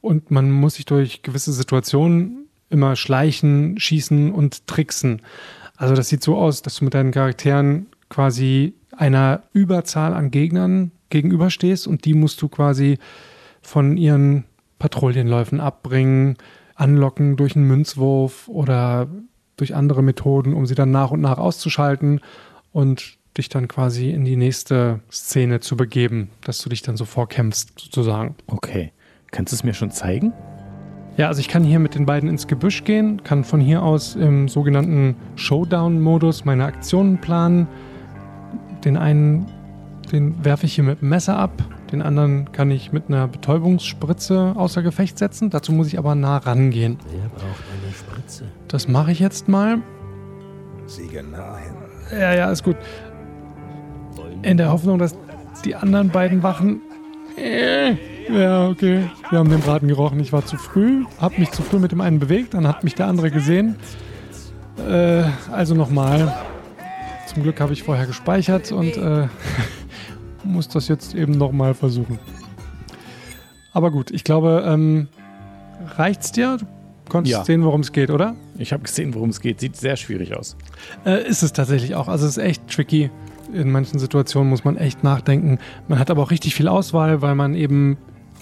[0.00, 5.22] Und man muss sich durch gewisse Situationen immer schleichen, schießen und tricksen.
[5.76, 10.92] Also das sieht so aus, dass du mit deinen Charakteren quasi einer Überzahl an Gegnern
[11.10, 12.98] gegenüberstehst und die musst du quasi
[13.62, 14.44] von ihren
[14.78, 16.36] Patrouillenläufen abbringen,
[16.74, 19.08] anlocken durch einen Münzwurf oder
[19.56, 22.20] durch andere Methoden, um sie dann nach und nach auszuschalten
[22.72, 27.04] und dich dann quasi in die nächste Szene zu begeben, dass du dich dann so
[27.04, 28.34] vorkämpfst, sozusagen.
[28.46, 28.92] Okay.
[29.30, 30.32] Kannst du es mir schon zeigen?
[31.16, 34.14] Ja, also ich kann hier mit den beiden ins Gebüsch gehen, kann von hier aus
[34.14, 37.66] im sogenannten Showdown-Modus meine Aktionen planen.
[38.86, 39.46] Den einen,
[40.12, 41.50] den werfe ich hier mit dem Messer ab,
[41.90, 45.50] den anderen kann ich mit einer Betäubungsspritze außer Gefecht setzen.
[45.50, 46.96] Dazu muss ich aber nah rangehen.
[47.10, 48.44] Wer braucht eine Spritze?
[48.68, 49.78] Das mache ich jetzt mal.
[50.86, 51.74] Siege nah hin.
[52.16, 52.76] Ja, ja, ist gut.
[54.42, 55.16] In der Hoffnung, dass
[55.64, 56.80] die anderen beiden Wachen.
[57.36, 57.94] Äh,
[58.32, 59.10] Ja, okay.
[59.30, 60.20] Wir haben den Braten gerochen.
[60.20, 62.94] Ich war zu früh, hab mich zu früh mit dem einen bewegt, dann hat mich
[62.94, 63.74] der andere gesehen.
[64.88, 66.32] Äh, also nochmal.
[67.26, 69.26] Zum Glück habe ich vorher gespeichert und äh,
[70.44, 72.18] muss das jetzt eben nochmal versuchen.
[73.72, 75.08] Aber gut, ich glaube, ähm,
[75.96, 76.56] reicht's dir?
[76.58, 76.66] Du
[77.10, 77.44] konntest Ja.
[77.44, 78.34] sehen, worum es geht, oder?
[78.58, 79.60] Ich habe gesehen, worum es geht.
[79.60, 80.56] Sieht sehr schwierig aus.
[81.04, 82.08] Äh, ist es tatsächlich auch.
[82.08, 83.10] Also es ist echt tricky.
[83.52, 85.58] In manchen Situationen muss man echt nachdenken.
[85.88, 87.96] Man hat aber auch richtig viel Auswahl, weil man eben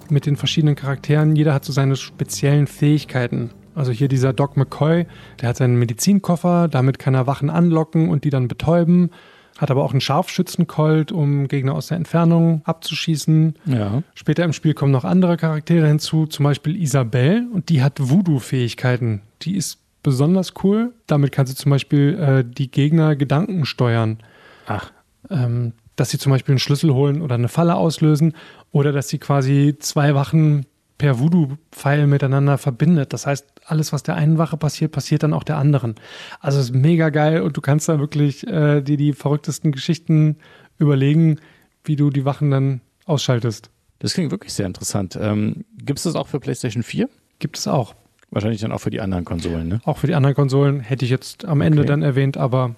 [0.08, 3.50] mit den verschiedenen Charakteren, jeder hat so seine speziellen Fähigkeiten.
[3.74, 5.06] Also hier dieser Doc McCoy,
[5.40, 9.10] der hat seinen Medizinkoffer, damit kann er Wachen anlocken und die dann betäuben.
[9.58, 13.54] Hat aber auch einen Scharfschützencolt, um Gegner aus der Entfernung abzuschießen.
[13.66, 14.02] Ja.
[14.14, 19.22] Später im Spiel kommen noch andere Charaktere hinzu, zum Beispiel Isabelle, und die hat Voodoo-Fähigkeiten.
[19.42, 20.92] Die ist besonders cool.
[21.06, 24.18] Damit kann sie zum Beispiel äh, die Gegner Gedanken steuern.
[24.66, 24.90] Ach,
[25.30, 28.34] Ähm, dass sie zum Beispiel einen Schlüssel holen oder eine Falle auslösen
[28.72, 30.66] oder dass sie quasi zwei Wachen
[30.98, 33.12] per Voodoo-Pfeil miteinander verbindet.
[33.12, 35.94] Das heißt, alles, was der einen Wache passiert, passiert dann auch der anderen.
[36.40, 40.36] Also es ist mega geil und du kannst da wirklich äh, dir die verrücktesten Geschichten
[40.78, 41.38] überlegen,
[41.84, 43.70] wie du die Wachen dann ausschaltest.
[43.98, 45.18] das klingt wirklich sehr interessant.
[45.20, 47.08] Ähm, Gibt es das auch für PlayStation 4?
[47.38, 47.94] Gibt es auch.
[48.30, 49.80] Wahrscheinlich dann auch für die anderen Konsolen, ne?
[49.84, 51.88] Auch für die anderen Konsolen hätte ich jetzt am Ende Okay.
[51.88, 52.74] dann erwähnt, aber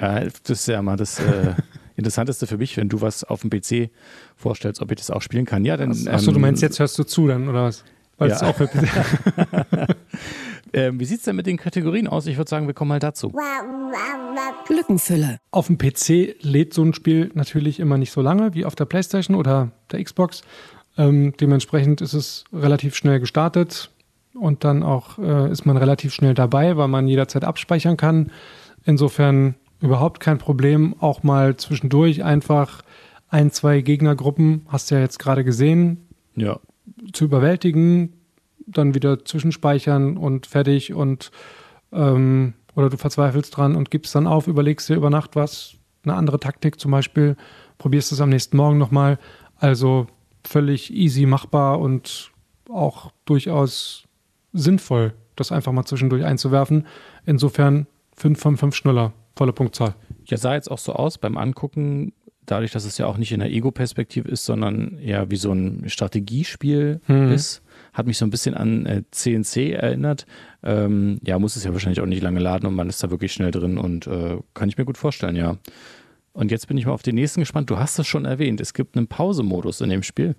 [0.00, 1.54] Ja, das ist ja mal das äh,
[1.96, 3.90] Interessanteste für mich, wenn du was auf dem PC
[4.36, 5.64] vorstellst, ob ich das auch spielen kann.
[5.64, 5.90] Ja, dann.
[6.08, 7.84] achso, du ähm, meinst, jetzt hörst du zu dann, oder was?
[8.18, 8.36] Weil Ja.
[8.36, 8.68] es auch für
[10.72, 12.26] Ähm, wie sieht es denn mit den Kategorien aus?
[12.26, 13.32] Ich würde sagen, wir kommen mal dazu.
[14.68, 15.38] Lückenfüller.
[15.50, 18.84] Auf dem PC lädt so ein Spiel natürlich immer nicht so lange wie auf der
[18.84, 20.42] PlayStation oder der Xbox.
[20.96, 23.90] Ähm, dementsprechend ist es relativ schnell gestartet
[24.34, 28.30] und dann auch äh, ist man relativ schnell dabei, weil man jederzeit abspeichern kann.
[28.84, 32.82] Insofern überhaupt kein Problem, auch mal zwischendurch einfach
[33.28, 36.58] ein, zwei Gegnergruppen, hast du ja jetzt gerade gesehen, Ja.
[37.12, 38.12] zu überwältigen,
[38.66, 41.30] dann wieder zwischenspeichern und fertig und
[41.92, 46.14] ähm, oder du verzweifelst dran und gibst dann auf, überlegst dir über Nacht was, eine
[46.14, 47.36] andere Taktik zum Beispiel,
[47.78, 49.18] probierst es am nächsten Morgen nochmal.
[49.56, 50.06] Also
[50.46, 52.30] völlig easy machbar und
[52.70, 54.04] auch durchaus
[54.52, 56.86] sinnvoll, das einfach mal zwischendurch einzuwerfen.
[57.26, 59.94] Insofern 5 von 5 Schnuller, volle Punktzahl.
[60.26, 62.12] Ja, sah jetzt auch so aus beim Angucken,
[62.44, 65.88] dadurch, dass es ja auch nicht in der Ego-Perspektive ist, sondern eher wie so ein
[65.88, 67.32] Strategiespiel Mhm.
[67.32, 67.62] ist.
[67.94, 70.26] Hat mich so ein bisschen an äh, CNC erinnert.
[70.62, 73.32] Ähm, ja, muss es ja wahrscheinlich auch nicht lange laden und man ist da wirklich
[73.32, 75.56] schnell drin und äh, kann ich mir gut vorstellen, ja.
[76.32, 77.70] Und jetzt bin ich mal auf den nächsten gespannt.
[77.70, 78.60] Du hast es schon erwähnt.
[78.60, 80.36] Es gibt einen Pausemodus in dem Spiel.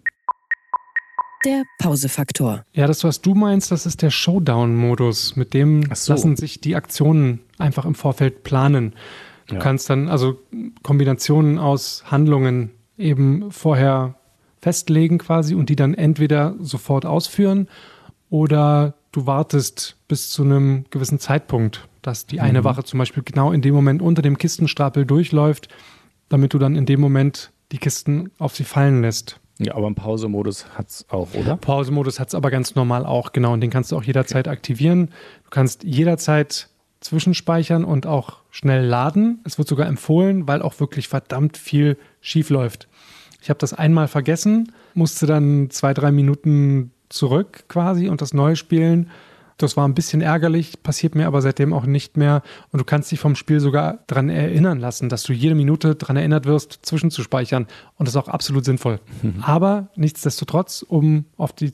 [1.45, 2.63] Der Pausefaktor.
[2.73, 5.35] Ja, das, was du meinst, das ist der Showdown-Modus.
[5.35, 6.13] Mit dem so.
[6.13, 8.93] lassen sich die Aktionen einfach im Vorfeld planen.
[9.47, 9.59] Du Ja.
[9.61, 10.39] kannst dann also
[10.83, 14.15] Kombinationen aus Handlungen eben vorher
[14.61, 17.67] festlegen quasi und die dann entweder sofort ausführen
[18.29, 23.51] oder du wartest bis zu einem gewissen Zeitpunkt, dass die eine Wache zum Beispiel genau
[23.51, 25.67] in dem Moment unter dem Kistenstapel durchläuft,
[26.29, 29.39] damit du dann in dem Moment die Kisten auf sie fallen lässt.
[29.59, 31.55] Ja, aber einen Pausemodus hat es auch, oder?
[31.57, 33.53] Pausemodus hat es aber ganz normal auch, genau.
[33.53, 35.07] Und den kannst du auch jederzeit aktivieren.
[35.43, 39.39] Du kannst jederzeit zwischenspeichern und auch schnell laden.
[39.43, 42.87] Es wird sogar empfohlen, weil auch wirklich verdammt viel schief läuft.
[43.41, 48.55] Ich habe das einmal vergessen, musste dann zwei, drei Minuten zurück quasi und das neu
[48.55, 49.09] spielen.
[49.57, 52.41] Das war ein bisschen ärgerlich, passiert mir aber seitdem auch nicht mehr.
[52.71, 56.17] Und du kannst dich vom Spiel sogar daran erinnern lassen, dass du jede Minute daran
[56.17, 57.67] erinnert wirst, zwischenzuspeichern.
[57.95, 58.99] Und das ist auch absolut sinnvoll.
[59.41, 61.71] Aber nichtsdestotrotz, um auf die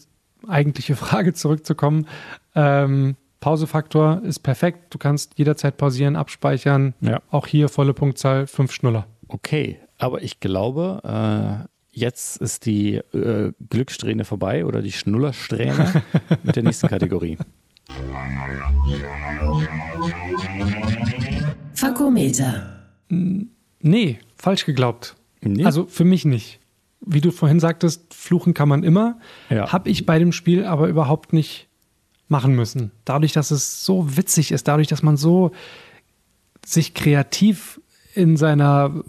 [0.47, 2.07] eigentliche Frage zurückzukommen,
[2.55, 4.93] ähm, Pausefaktor ist perfekt.
[4.93, 6.95] Du kannst jederzeit pausieren, abspeichern.
[7.01, 7.21] Ja.
[7.29, 9.07] Auch hier volle Punktzahl, fünf Schnuller.
[9.27, 16.03] Okay, aber ich glaube, äh, jetzt ist die äh, Glückssträhne vorbei oder die Schnullersträhne
[16.43, 17.37] mit der nächsten Kategorie.
[21.73, 22.83] Fakometer.
[23.09, 25.15] Nee, falsch geglaubt.
[25.41, 25.65] Nee?
[25.65, 26.59] Also für mich nicht.
[27.01, 29.19] Wie du vorhin sagtest, fluchen kann man immer.
[29.49, 29.71] Ja.
[29.71, 31.67] Habe ich bei dem Spiel aber überhaupt nicht
[32.27, 32.91] machen müssen.
[33.05, 35.51] Dadurch, dass es so witzig ist, dadurch, dass man so
[36.65, 37.79] sich kreativ
[38.13, 39.03] in seiner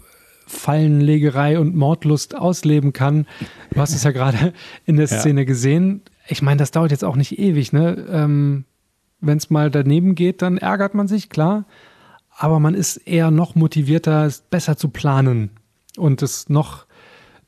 [0.47, 3.27] Fallenlegerei und Mordlust ausleben kann.
[3.71, 4.53] Du hast es ja gerade
[4.85, 5.19] in der Ja.
[5.19, 6.01] Szene gesehen.
[6.27, 8.05] Ich meine, das dauert jetzt auch nicht ewig, ne?
[8.09, 8.65] Ähm,
[9.21, 11.65] Wenn es mal daneben geht, dann ärgert man sich, klar.
[12.37, 15.51] Aber man ist eher noch motivierter, es besser zu planen
[15.97, 16.85] und es noch,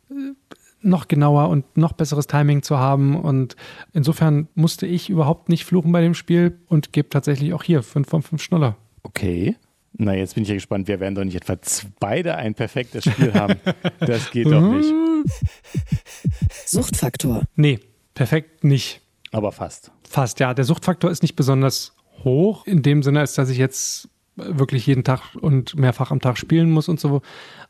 [0.09, 0.33] äh,
[0.81, 3.15] noch genauer und noch besseres Timing zu haben.
[3.15, 3.55] Und
[3.93, 8.09] insofern musste ich überhaupt nicht fluchen bei dem Spiel und gebe tatsächlich auch hier 5
[8.09, 8.75] von 5 Schnuller.
[9.03, 9.55] Okay.
[9.93, 10.87] Na, jetzt bin ich ja gespannt.
[10.87, 11.57] Wir werden doch nicht etwa
[11.99, 13.55] beide ein perfektes Spiel haben.
[13.99, 14.91] Das geht doch nicht.
[16.65, 17.43] Suchtfaktor.
[17.55, 17.79] Nee,
[18.13, 19.01] perfekt nicht.
[19.31, 19.91] Aber fast.
[20.07, 20.53] Fast, ja.
[20.53, 25.03] Der Suchtfaktor ist nicht besonders hoch, in dem Sinne, als dass ich jetzt wirklich jeden
[25.03, 27.21] Tag und mehrfach am Tag spielen muss und so.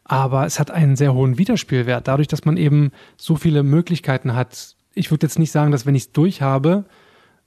[0.04, 4.76] Aber es hat einen sehr hohen Wiederspielwert, dadurch, dass man eben so viele Möglichkeiten hat.
[4.93, 6.86] Ich würde jetzt nicht sagen, dass wenn ich es durch habe,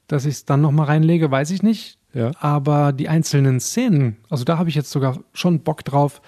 [0.07, 1.99] dass ich es dann nochmal reinlege, weiß ich nicht.
[2.13, 2.31] Ja.
[2.39, 6.23] Aber die einzelnen Szenen, also da habe ich jetzt sogar schon Bock drauf.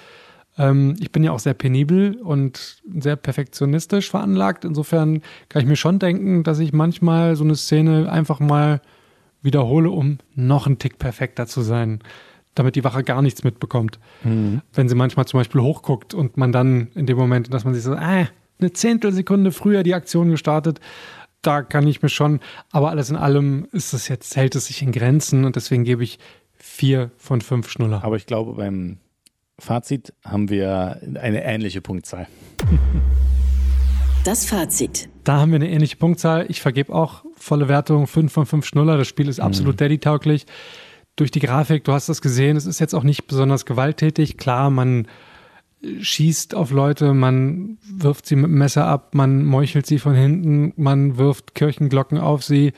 [0.59, 4.65] Ähm, ich bin ja auch sehr penibel und sehr perfektionistisch veranlagt.
[4.65, 8.81] Insofern kann ich mir schon denken, dass ich manchmal so eine Szene einfach mal
[9.43, 12.01] wiederhole, um noch einen Tick perfekter zu sein,
[12.55, 13.99] damit die Wache gar nichts mitbekommt.
[14.75, 17.83] Wenn sie manchmal zum Beispiel hochguckt und man dann in dem Moment, dass man sich
[17.83, 18.27] so, äh,
[18.59, 20.81] eine Zehntelsekunde früher die Aktion gestartet,
[21.43, 22.41] da kann ich mir schon,
[22.73, 26.03] aber alles in allem ist es jetzt, hält es sich in Grenzen und deswegen gebe
[26.03, 26.19] ich
[26.55, 28.03] vier von fünf Schnuller.
[28.03, 28.99] Aber ich glaube, beim
[29.59, 32.27] Fazit haben wir eine ähnliche Punktzahl.
[34.25, 35.09] Das Fazit.
[35.25, 36.47] Da haben wir eine ähnliche Punktzahl.
[36.49, 38.99] Ich vergebe auch volle Wertung, 5 von 5 Schnuller.
[38.99, 40.47] Das Spiel ist absolut Daddy-tauglich.
[41.17, 44.37] Durch die Grafik, du hast das gesehen, es ist jetzt auch nicht besonders gewalttätig.
[44.37, 45.09] Klar, man
[46.01, 50.73] schießt auf Leute, man wirft sie mit dem Messer ab, man meuchelt sie von hinten,
[50.77, 52.73] man wirft Kirchenglocken auf sie.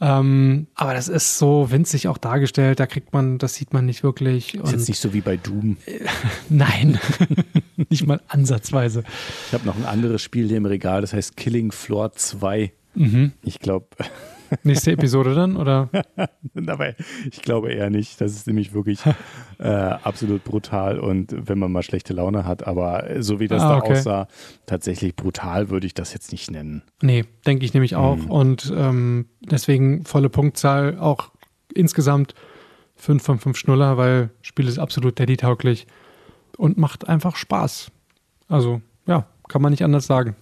[0.00, 4.02] Ähm, aber das ist so winzig auch dargestellt, da kriegt man, das sieht man nicht
[4.02, 4.54] wirklich.
[4.54, 5.76] Ist jetzt nicht so wie bei Doom.
[6.48, 6.98] nein,
[7.90, 9.04] nicht mal ansatzweise.
[9.48, 12.72] Ich habe noch ein anderes Spiel hier im Regal, das heißt Killing Floor 2.
[13.42, 13.86] Ich glaube,
[14.62, 15.88] Nächste Episode dann, oder?
[16.66, 16.94] aber
[17.30, 18.20] ich glaube eher nicht.
[18.20, 19.00] Das ist nämlich wirklich
[19.58, 23.68] äh, absolut brutal und wenn man mal schlechte Laune hat, aber so wie das Ah,
[23.70, 23.92] da okay.
[23.92, 24.28] aussah,
[24.66, 26.82] tatsächlich brutal würde ich das jetzt nicht nennen.
[27.02, 28.16] Nee, denke ich nämlich auch.
[28.16, 28.30] Mhm.
[28.30, 31.30] Und ähm, deswegen volle Punktzahl, auch
[31.74, 32.34] insgesamt
[32.96, 35.86] 5 von 5 Schnuller, weil das Spiel ist absolut daddy-tauglich
[36.56, 37.90] und macht einfach Spaß.
[38.48, 40.36] Also, ja, kann man nicht anders sagen.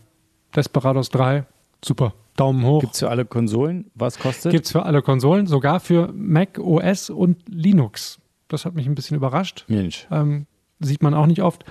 [0.57, 1.45] Desperados 3,
[1.85, 2.15] super.
[2.39, 2.81] Daumen hoch.
[2.81, 3.91] Gibt es für alle Konsolen?
[3.95, 4.53] Was kostet?
[4.53, 8.21] Gibt's für alle Konsolen, sogar für Mac OS und Linux.
[8.49, 9.65] Das hat mich ein bisschen überrascht.
[9.69, 10.07] Mensch.
[10.11, 10.47] Ähm,
[10.81, 11.65] sieht man auch nicht oft.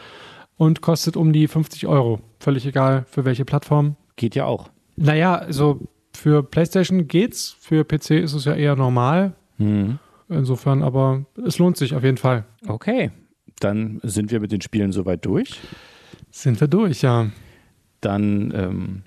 [0.57, 2.19] Und kostet um die 50 Euro.
[2.39, 3.95] Völlig egal, für welche Plattform.
[4.15, 4.69] Geht ja auch.
[4.95, 5.79] Naja, also
[6.15, 9.33] für PlayStation geht's, für PC ist es ja eher normal.
[9.57, 9.99] Mhm.
[10.29, 12.45] Insofern, aber es lohnt sich auf jeden Fall.
[12.67, 13.11] Okay,
[13.59, 15.59] dann sind wir mit den Spielen soweit durch.
[16.31, 17.29] Sind wir durch, ja.
[18.01, 19.03] Dann ähm,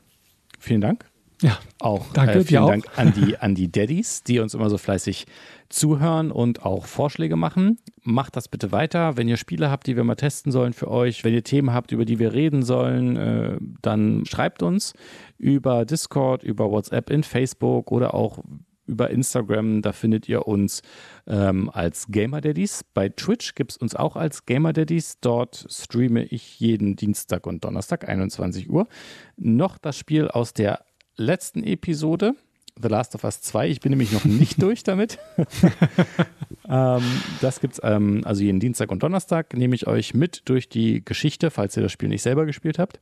[0.59, 1.10] vielen Dank.
[1.41, 2.69] Ja, Auch Danke, äh, vielen auch.
[2.69, 5.27] Dank an die, an die Daddies, die uns immer so fleißig
[5.71, 7.79] zuhören und auch Vorschläge machen.
[8.03, 9.17] Macht das bitte weiter.
[9.17, 11.93] Wenn ihr Spiele habt, die wir mal testen sollen für euch, wenn ihr Themen habt,
[11.93, 14.93] über die wir reden sollen, äh, dann schreibt uns
[15.39, 18.41] über Discord, über WhatsApp, in Facebook oder auch
[18.87, 19.81] über Instagram.
[19.81, 20.83] Da findet ihr uns
[21.27, 22.85] ähm, als Gamer Daddies.
[22.93, 25.21] Bei Twitch gibt es uns auch als Gamer Daddies.
[25.21, 28.89] Dort streame ich jeden Dienstag und Donnerstag 21 Uhr
[29.37, 30.85] noch das Spiel aus der
[31.21, 32.35] letzten Episode,
[32.81, 33.69] The Last of Us 2.
[33.69, 35.19] Ich bin nämlich noch nicht durch damit.
[36.69, 37.03] ähm,
[37.41, 39.55] das gibt's ähm, also jeden Dienstag und Donnerstag.
[39.55, 43.01] Nehme ich euch mit durch die Geschichte, falls ihr das Spiel nicht selber gespielt habt.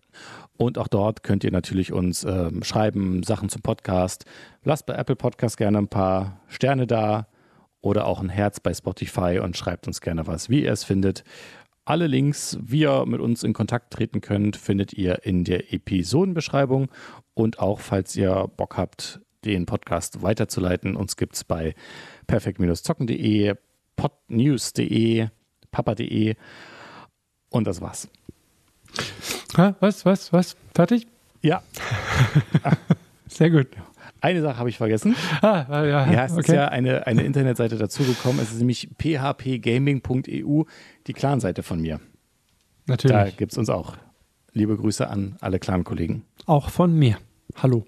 [0.56, 4.24] Und auch dort könnt ihr natürlich uns ähm, schreiben, Sachen zum Podcast.
[4.64, 7.28] Lasst bei Apple Podcast gerne ein paar Sterne da
[7.80, 11.22] oder auch ein Herz bei Spotify und schreibt uns gerne was, wie ihr es findet.
[11.88, 16.88] Alle Links, wie ihr mit uns in Kontakt treten könnt, findet ihr in der Episodenbeschreibung.
[17.38, 20.96] Und auch falls ihr Bock habt, den Podcast weiterzuleiten.
[20.96, 21.76] Uns gibt es bei
[22.26, 23.54] perfekt-zocken.de,
[23.94, 25.28] podnews.de,
[25.70, 26.34] papa.de
[27.50, 28.08] und das war's.
[29.56, 30.56] Ha, was, was, was?
[30.74, 31.06] Fertig?
[31.40, 31.62] Ja,
[33.28, 33.68] Sehr gut.
[34.20, 35.14] eine Sache habe ich vergessen.
[35.40, 36.56] Ah, ja, Ja, es ist okay.
[36.56, 38.42] ja eine, eine Internetseite dazugekommen.
[38.42, 40.64] Es ist nämlich phpgaming.eu,
[41.06, 41.98] die Clan-Seite von mir.
[42.86, 43.36] Da Natürlich.
[43.36, 43.96] gibt es uns auch.
[44.54, 46.24] Liebe Grüße an alle Clan-Kollegen.
[46.46, 47.18] Auch von mir.
[47.60, 47.84] Hallo.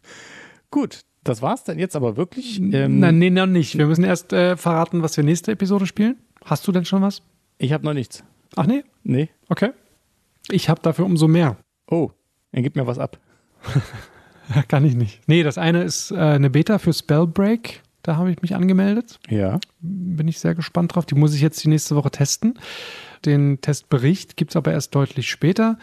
[0.70, 2.58] Gut, das war's dann jetzt aber wirklich.
[2.58, 3.76] Ähm, Nein, nee, noch nicht.
[3.76, 6.16] Wir müssen erst äh, verraten, was wir nächste Episode spielen.
[6.44, 7.22] Hast du denn schon was?
[7.58, 8.24] Ich habe noch nichts.
[8.56, 8.82] Ach nee?
[9.02, 9.28] Nee.
[9.48, 9.70] Okay.
[10.50, 11.56] Ich habe dafür umso mehr.
[11.86, 12.10] Oh,
[12.52, 13.18] dann gib mir was ab.
[14.68, 15.20] Kann ich nicht.
[15.26, 17.82] Nee, das eine ist äh, eine Beta für Spellbreak.
[18.02, 19.18] Da habe ich mich angemeldet.
[19.28, 19.58] Ja.
[19.80, 21.06] Bin ich sehr gespannt drauf.
[21.06, 22.58] Die muss ich jetzt die nächste Woche testen.
[23.24, 25.78] Den Testbericht gibt es aber erst deutlich später.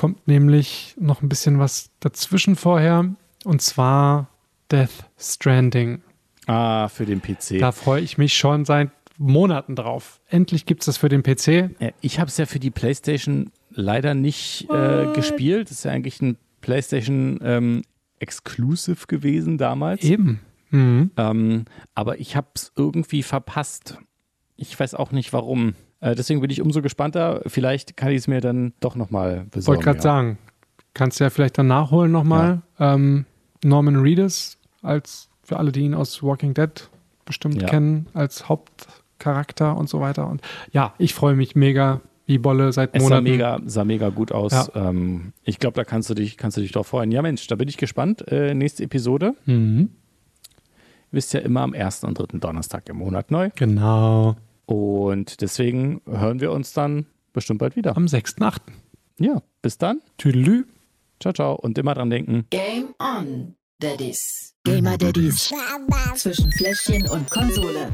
[0.00, 3.14] Kommt nämlich noch ein bisschen was dazwischen vorher.
[3.44, 4.30] Und zwar
[4.72, 6.00] Death Stranding.
[6.46, 7.58] Ah, für den PC.
[7.58, 10.22] Da freue ich mich schon seit Monaten drauf.
[10.30, 11.76] Endlich gibt es das für den PC.
[12.00, 15.68] Ich habe es ja für die PlayStation leider nicht äh, gespielt.
[15.68, 17.82] Das ist ja eigentlich ein PlayStation ähm,
[18.20, 20.02] Exclusive gewesen damals.
[20.02, 20.40] Eben.
[20.70, 21.10] Mhm.
[21.18, 23.98] Ähm, aber ich habe es irgendwie verpasst.
[24.56, 25.74] Ich weiß auch nicht warum.
[26.00, 27.42] Äh, deswegen bin ich umso gespannter.
[27.46, 29.76] Vielleicht kann ich es mir dann doch nochmal besorgen.
[29.78, 30.02] Wollte gerade ja.
[30.02, 30.38] sagen,
[30.94, 32.62] kannst du ja vielleicht dann nachholen nochmal.
[32.78, 33.26] Ähm,
[33.62, 36.88] Norman Reedus, als für alle, die ihn aus Walking Dead
[37.26, 37.68] bestimmt Ja.
[37.68, 40.28] kennen, als Hauptcharakter und so weiter.
[40.28, 40.40] Und
[40.72, 43.24] ja, ich freue mich mega wie Bolle seit Es sah Monaten.
[43.24, 44.52] mega, sah mega gut aus.
[44.52, 44.68] Ja.
[44.74, 47.10] Ähm, ich glaube, da kannst du dich, kannst du dich drauf freuen.
[47.10, 48.26] Ja, Mensch, da bin ich gespannt.
[48.28, 49.34] Äh, nächste Episode.
[49.46, 49.90] Mhm.
[51.10, 53.50] Wisst ja immer am ersten und dritten Donnerstag im Monat neu.
[53.56, 54.36] Genau.
[54.70, 57.96] Und deswegen hören wir uns dann bestimmt bald wieder.
[57.96, 58.58] Am 6.8.
[59.18, 60.00] Ja, bis dann.
[60.16, 60.64] Tüdelü.
[61.18, 61.56] Ciao, ciao.
[61.56, 62.46] Und immer dran denken.
[62.50, 64.54] Game on, Daddies.
[64.62, 65.52] Gamer Daddies.
[66.14, 67.92] Zwischen Fläschchen und Konsole.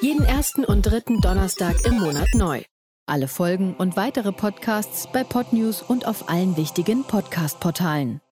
[0.00, 2.62] Jeden ersten und dritten Donnerstag im Monat neu.
[3.04, 8.22] Alle Folgen und weitere Podcasts bei Podnews und auf allen wichtigen Podcast-Portalen.